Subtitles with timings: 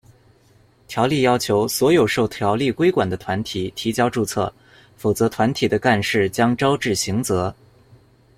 [0.87, 4.51] 条例要求所有受条例规管的团体提交注册，
[4.97, 7.53] 否则团体的干事将招致刑责。